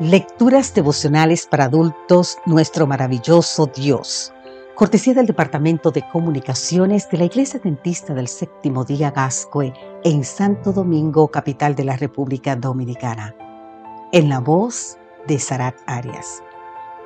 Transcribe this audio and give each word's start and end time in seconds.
Lecturas 0.00 0.74
devocionales 0.74 1.46
para 1.46 1.66
adultos, 1.66 2.38
nuestro 2.46 2.84
maravilloso 2.84 3.66
Dios. 3.66 4.32
Cortesía 4.74 5.14
del 5.14 5.26
Departamento 5.26 5.92
de 5.92 6.02
Comunicaciones 6.08 7.08
de 7.10 7.18
la 7.18 7.26
Iglesia 7.26 7.60
Dentista 7.62 8.12
del 8.12 8.26
Séptimo 8.26 8.84
Día 8.84 9.12
Gascue 9.12 9.72
en 10.02 10.24
Santo 10.24 10.72
Domingo, 10.72 11.28
capital 11.28 11.76
de 11.76 11.84
la 11.84 11.96
República 11.96 12.56
Dominicana. 12.56 13.36
En 14.10 14.28
la 14.28 14.40
voz 14.40 14.98
de 15.28 15.38
Sarat 15.38 15.76
Arias. 15.86 16.42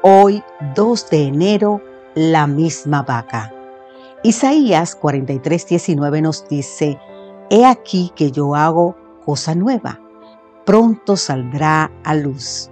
Hoy, 0.00 0.42
2 0.74 1.10
de 1.10 1.24
enero, 1.24 1.82
la 2.14 2.46
misma 2.46 3.02
vaca. 3.02 3.52
Isaías 4.22 4.98
43:19 4.98 6.22
nos 6.22 6.48
dice, 6.48 6.98
He 7.50 7.66
aquí 7.66 8.12
que 8.16 8.30
yo 8.30 8.54
hago 8.54 8.96
cosa 9.26 9.54
nueva, 9.54 10.00
pronto 10.64 11.18
saldrá 11.18 11.92
a 12.02 12.14
luz 12.14 12.70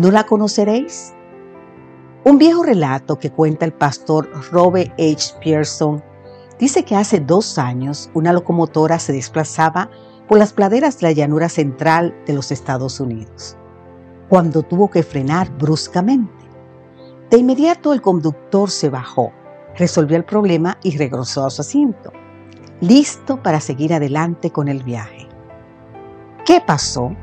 ¿No 0.00 0.10
la 0.10 0.24
conoceréis? 0.24 1.12
Un 2.24 2.38
viejo 2.38 2.62
relato 2.62 3.18
que 3.18 3.28
cuenta 3.28 3.66
el 3.66 3.74
pastor 3.74 4.30
Robert 4.50 4.90
H. 4.92 5.34
Pearson 5.44 6.02
dice 6.58 6.86
que 6.86 6.96
hace 6.96 7.20
dos 7.20 7.58
años 7.58 8.08
una 8.14 8.32
locomotora 8.32 8.98
se 8.98 9.12
desplazaba 9.12 9.90
por 10.26 10.38
las 10.38 10.54
praderas 10.54 10.98
de 10.98 11.08
la 11.08 11.12
llanura 11.12 11.50
central 11.50 12.16
de 12.24 12.32
los 12.32 12.50
Estados 12.50 12.98
Unidos, 12.98 13.58
cuando 14.30 14.62
tuvo 14.62 14.88
que 14.88 15.02
frenar 15.02 15.50
bruscamente. 15.58 16.46
De 17.28 17.36
inmediato 17.36 17.92
el 17.92 18.00
conductor 18.00 18.70
se 18.70 18.88
bajó, 18.88 19.32
resolvió 19.76 20.16
el 20.16 20.24
problema 20.24 20.78
y 20.82 20.96
regresó 20.96 21.44
a 21.44 21.50
su 21.50 21.60
asiento, 21.60 22.10
listo 22.80 23.42
para 23.42 23.60
seguir 23.60 23.92
adelante 23.92 24.50
con 24.50 24.68
el 24.68 24.82
viaje. 24.82 25.28
¿Qué 26.46 26.62
pasó? 26.66 27.14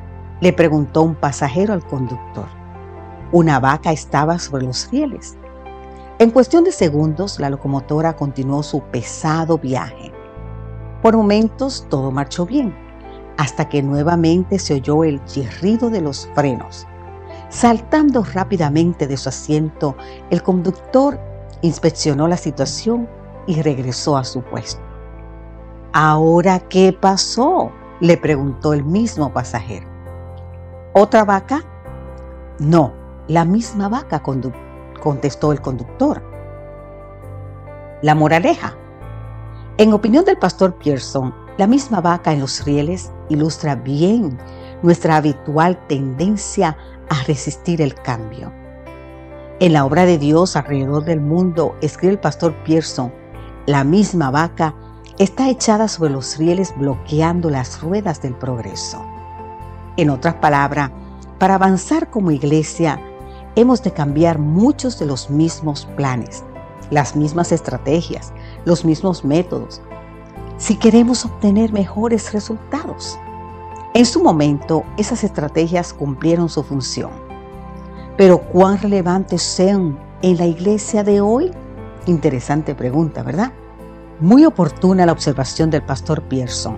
le 0.41 0.53
preguntó 0.53 1.01
un 1.01 1.15
pasajero 1.15 1.73
al 1.73 1.83
conductor. 1.83 2.56
Una 3.31 3.59
vaca 3.59 3.91
estaba 3.91 4.39
sobre 4.39 4.65
los 4.65 4.89
rieles. 4.89 5.37
En 6.19 6.31
cuestión 6.31 6.63
de 6.63 6.71
segundos, 6.71 7.39
la 7.39 7.49
locomotora 7.49 8.15
continuó 8.15 8.63
su 8.63 8.81
pesado 8.83 9.57
viaje. 9.57 10.13
Por 11.01 11.15
momentos 11.15 11.85
todo 11.89 12.09
marchó 12.09 12.45
bien, 12.45 12.73
hasta 13.37 13.67
que 13.67 13.83
nuevamente 13.83 14.59
se 14.59 14.75
oyó 14.75 15.03
el 15.03 15.23
chirrido 15.25 15.89
de 15.89 16.01
los 16.01 16.29
frenos. 16.35 16.87
Saltando 17.49 18.23
rápidamente 18.23 19.07
de 19.07 19.17
su 19.17 19.29
asiento, 19.29 19.95
el 20.29 20.41
conductor 20.41 21.19
inspeccionó 21.61 22.27
la 22.27 22.37
situación 22.37 23.09
y 23.45 23.61
regresó 23.61 24.17
a 24.17 24.23
su 24.23 24.41
puesto. 24.41 24.81
¿Ahora 25.91 26.59
qué 26.59 26.93
pasó? 26.93 27.71
le 27.99 28.15
preguntó 28.15 28.73
el 28.73 28.83
mismo 28.83 29.33
pasajero. 29.33 29.87
¿Otra 30.93 31.25
vaca? 31.25 31.63
No, 32.59 32.93
la 33.27 33.43
misma 33.45 33.89
vaca, 33.89 34.21
contestó 35.01 35.51
el 35.51 35.61
conductor. 35.61 36.23
La 38.01 38.15
moraleja. 38.15 38.75
En 39.77 39.93
opinión 39.93 40.25
del 40.25 40.37
pastor 40.37 40.75
Pearson, 40.75 41.33
la 41.57 41.67
misma 41.67 42.01
vaca 42.01 42.31
en 42.31 42.39
los 42.39 42.63
rieles 42.65 43.11
ilustra 43.29 43.75
bien 43.75 44.37
nuestra 44.81 45.17
habitual 45.17 45.77
tendencia 45.87 46.77
a 47.09 47.23
resistir 47.23 47.81
el 47.81 47.95
cambio. 47.95 48.51
En 49.59 49.73
la 49.73 49.85
obra 49.85 50.05
de 50.05 50.17
Dios 50.17 50.55
alrededor 50.55 51.03
del 51.03 51.19
mundo, 51.19 51.75
escribe 51.81 52.13
el 52.13 52.19
pastor 52.19 52.53
Pearson, 52.63 53.11
la 53.65 53.83
misma 53.83 54.29
vaca 54.31 54.75
está 55.17 55.49
echada 55.49 55.87
sobre 55.87 56.11
los 56.11 56.37
rieles 56.37 56.73
bloqueando 56.77 57.49
las 57.49 57.81
ruedas 57.81 58.21
del 58.21 58.35
progreso. 58.35 59.03
En 59.97 60.11
otras 60.11 60.35
palabras, 60.35 60.91
para 61.39 61.55
avanzar 61.55 62.09
como 62.09 62.31
iglesia 62.31 63.01
hemos 63.57 63.81
de 63.81 63.91
cambiar 63.91 64.37
muchos 64.37 64.99
de 64.99 65.07
los 65.07 65.31
mismos 65.31 65.87
planes, 65.97 66.43
las 66.91 67.15
mismas 67.15 67.51
estrategias, 67.51 68.31
los 68.65 68.85
mismos 68.85 69.25
métodos, 69.25 69.81
si 70.57 70.75
queremos 70.75 71.25
obtener 71.25 71.73
mejores 71.73 72.33
resultados. 72.33 73.17
En 73.95 74.05
su 74.05 74.21
momento, 74.21 74.83
esas 74.95 75.23
estrategias 75.23 75.91
cumplieron 75.91 76.49
su 76.49 76.61
función. 76.61 77.09
Pero 78.15 78.37
¿cuán 78.37 78.77
relevantes 78.77 79.41
sean 79.41 79.97
en 80.21 80.37
la 80.37 80.45
iglesia 80.45 81.03
de 81.03 81.19
hoy? 81.19 81.51
Interesante 82.05 82.75
pregunta, 82.75 83.23
¿verdad? 83.23 83.51
Muy 84.19 84.45
oportuna 84.45 85.07
la 85.07 85.11
observación 85.11 85.71
del 85.71 85.81
pastor 85.81 86.21
Pearson. 86.21 86.77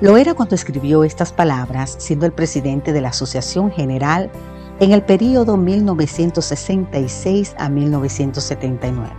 Lo 0.00 0.16
era 0.16 0.34
cuando 0.34 0.54
escribió 0.54 1.02
estas 1.02 1.32
palabras 1.32 1.96
siendo 1.98 2.26
el 2.26 2.32
presidente 2.32 2.92
de 2.92 3.00
la 3.00 3.08
Asociación 3.08 3.72
General 3.72 4.30
en 4.78 4.92
el 4.92 5.02
período 5.02 5.56
1966 5.56 7.54
a 7.58 7.68
1979. 7.68 9.10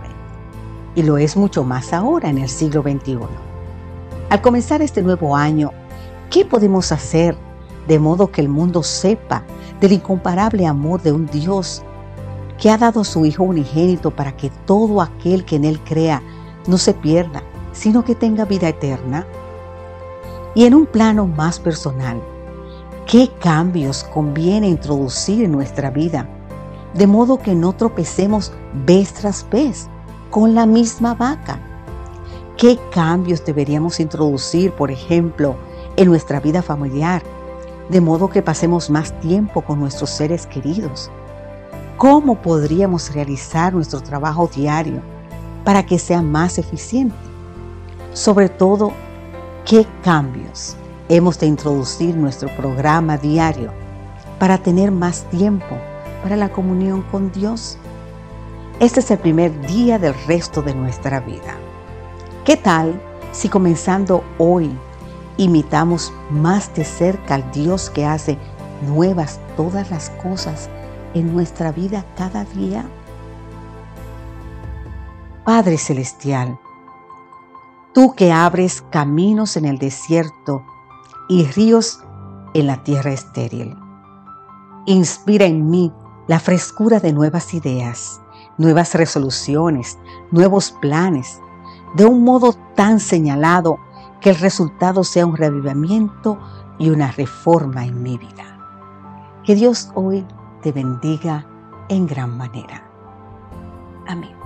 Y 0.94 1.02
lo 1.02 1.18
es 1.18 1.36
mucho 1.36 1.64
más 1.64 1.92
ahora 1.92 2.30
en 2.30 2.38
el 2.38 2.48
siglo 2.48 2.82
XXI. 2.82 3.18
Al 4.30 4.40
comenzar 4.40 4.82
este 4.82 5.02
nuevo 5.02 5.34
año, 5.36 5.72
¿qué 6.30 6.44
podemos 6.44 6.92
hacer 6.92 7.36
de 7.88 7.98
modo 7.98 8.30
que 8.30 8.40
el 8.40 8.48
mundo 8.48 8.82
sepa 8.82 9.42
del 9.80 9.92
incomparable 9.92 10.66
amor 10.66 11.02
de 11.02 11.12
un 11.12 11.26
Dios 11.26 11.82
que 12.58 12.70
ha 12.70 12.78
dado 12.78 13.00
a 13.00 13.04
su 13.04 13.24
Hijo 13.24 13.44
unigénito 13.44 14.10
para 14.10 14.36
que 14.36 14.50
todo 14.66 15.00
aquel 15.00 15.44
que 15.44 15.56
en 15.56 15.64
Él 15.64 15.80
crea 15.80 16.22
no 16.66 16.78
se 16.78 16.94
pierda, 16.94 17.42
sino 17.72 18.04
que 18.04 18.14
tenga 18.14 18.44
vida 18.44 18.68
eterna? 18.68 19.26
Y 20.54 20.64
en 20.64 20.74
un 20.74 20.86
plano 20.86 21.26
más 21.26 21.58
personal, 21.58 22.20
¿Qué 23.08 23.30
cambios 23.40 24.04
conviene 24.04 24.68
introducir 24.68 25.42
en 25.42 25.52
nuestra 25.52 25.88
vida? 25.88 26.28
De 26.92 27.06
modo 27.06 27.38
que 27.38 27.54
no 27.54 27.72
tropecemos 27.72 28.52
vez 28.84 29.14
tras 29.14 29.48
vez 29.48 29.88
con 30.28 30.54
la 30.54 30.66
misma 30.66 31.14
vaca. 31.14 31.58
¿Qué 32.58 32.78
cambios 32.92 33.42
deberíamos 33.46 33.98
introducir, 33.98 34.72
por 34.72 34.90
ejemplo, 34.90 35.56
en 35.96 36.08
nuestra 36.08 36.38
vida 36.38 36.60
familiar? 36.60 37.22
De 37.88 38.02
modo 38.02 38.28
que 38.28 38.42
pasemos 38.42 38.90
más 38.90 39.18
tiempo 39.20 39.62
con 39.62 39.80
nuestros 39.80 40.10
seres 40.10 40.46
queridos. 40.46 41.10
¿Cómo 41.96 42.42
podríamos 42.42 43.14
realizar 43.14 43.72
nuestro 43.72 44.02
trabajo 44.02 44.50
diario 44.54 45.00
para 45.64 45.86
que 45.86 45.98
sea 45.98 46.20
más 46.20 46.58
eficiente? 46.58 47.16
Sobre 48.12 48.50
todo, 48.50 48.92
¿qué 49.64 49.86
cambios 50.02 50.76
Hemos 51.10 51.38
de 51.38 51.46
introducir 51.46 52.14
nuestro 52.14 52.54
programa 52.54 53.16
diario 53.16 53.72
para 54.38 54.58
tener 54.58 54.90
más 54.90 55.22
tiempo 55.30 55.78
para 56.22 56.36
la 56.36 56.50
comunión 56.50 57.00
con 57.00 57.32
Dios. 57.32 57.78
Este 58.78 59.00
es 59.00 59.10
el 59.10 59.18
primer 59.18 59.58
día 59.66 59.98
del 59.98 60.12
resto 60.26 60.60
de 60.60 60.74
nuestra 60.74 61.20
vida. 61.20 61.56
¿Qué 62.44 62.58
tal 62.58 63.00
si 63.32 63.48
comenzando 63.48 64.22
hoy 64.36 64.70
imitamos 65.38 66.12
más 66.28 66.74
de 66.74 66.84
cerca 66.84 67.36
al 67.36 67.50
Dios 67.52 67.88
que 67.88 68.04
hace 68.04 68.36
nuevas 68.86 69.40
todas 69.56 69.90
las 69.90 70.10
cosas 70.10 70.68
en 71.14 71.32
nuestra 71.32 71.72
vida 71.72 72.04
cada 72.18 72.44
día? 72.44 72.84
Padre 75.42 75.78
Celestial, 75.78 76.58
tú 77.94 78.14
que 78.14 78.30
abres 78.30 78.82
caminos 78.90 79.56
en 79.56 79.64
el 79.64 79.78
desierto, 79.78 80.66
y 81.28 81.46
ríos 81.46 82.00
en 82.54 82.66
la 82.66 82.82
tierra 82.82 83.12
estéril. 83.12 83.76
Inspira 84.86 85.44
en 85.44 85.70
mí 85.70 85.92
la 86.26 86.40
frescura 86.40 87.00
de 87.00 87.12
nuevas 87.12 87.54
ideas, 87.54 88.20
nuevas 88.56 88.94
resoluciones, 88.94 89.98
nuevos 90.30 90.72
planes, 90.80 91.40
de 91.94 92.06
un 92.06 92.24
modo 92.24 92.54
tan 92.74 93.00
señalado 93.00 93.78
que 94.20 94.30
el 94.30 94.36
resultado 94.36 95.04
sea 95.04 95.26
un 95.26 95.36
revivimiento 95.36 96.38
y 96.78 96.90
una 96.90 97.12
reforma 97.12 97.84
en 97.84 98.02
mi 98.02 98.18
vida. 98.18 98.58
Que 99.44 99.54
Dios 99.54 99.90
hoy 99.94 100.26
te 100.62 100.72
bendiga 100.72 101.46
en 101.88 102.06
gran 102.06 102.36
manera. 102.36 102.84
Amén. 104.06 104.37